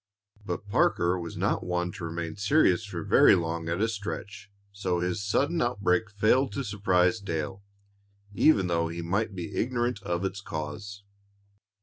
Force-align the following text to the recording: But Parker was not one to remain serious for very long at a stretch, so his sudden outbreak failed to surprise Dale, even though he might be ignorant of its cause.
But 0.43 0.67
Parker 0.67 1.19
was 1.19 1.37
not 1.37 1.63
one 1.63 1.91
to 1.91 2.03
remain 2.05 2.35
serious 2.35 2.83
for 2.85 3.03
very 3.03 3.35
long 3.35 3.69
at 3.69 3.79
a 3.81 3.87
stretch, 3.87 4.49
so 4.71 4.99
his 4.99 5.23
sudden 5.23 5.61
outbreak 5.61 6.09
failed 6.09 6.53
to 6.53 6.63
surprise 6.63 7.19
Dale, 7.19 7.61
even 8.33 8.65
though 8.65 8.87
he 8.87 9.03
might 9.03 9.35
be 9.35 9.55
ignorant 9.55 10.01
of 10.01 10.25
its 10.25 10.41
cause. 10.41 11.03